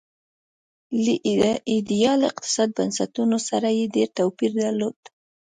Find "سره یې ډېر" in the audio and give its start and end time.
3.49-4.09